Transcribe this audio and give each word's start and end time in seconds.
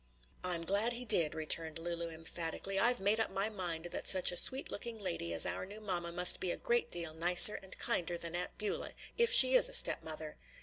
"I'm 0.43 0.63
glad 0.63 0.93
he 0.93 1.05
did," 1.05 1.35
returned 1.35 1.77
Lulu 1.77 2.09
emphatically. 2.09 2.79
"I've 2.79 2.99
made 2.99 3.19
up 3.19 3.29
my 3.29 3.49
mind 3.49 3.85
that 3.91 4.07
such 4.07 4.31
a 4.31 4.35
sweet 4.35 4.71
looking 4.71 4.97
lady 4.97 5.31
as 5.31 5.45
our 5.45 5.63
new 5.63 5.79
mamma 5.79 6.11
must 6.11 6.39
be 6.39 6.49
a 6.49 6.57
great 6.57 6.89
deal 6.89 7.13
nicer 7.13 7.59
and 7.61 7.77
kinder 7.77 8.17
than 8.17 8.33
Aunt 8.35 8.57
Beulah, 8.57 8.93
if 9.19 9.31
she 9.31 9.53
is 9.53 9.69
a 9.69 9.73
step 9.73 10.01
mother." 10.01 10.37